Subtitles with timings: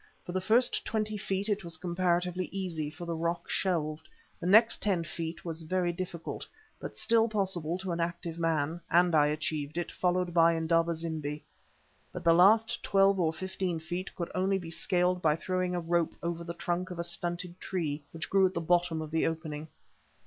[0.25, 4.81] For the first twenty feet it was comparatively easy, for the rock shelved; the next
[4.81, 6.47] ten feet was very difficult,
[6.79, 11.43] but still possible to an active man, and I achieved it, followed by Indaba zimbi.
[12.11, 16.15] But the last twelve or fifteen feet could only be scaled by throwing a rope
[16.23, 19.67] over the trunk of a stunted tree, which grew at the bottom of the opening.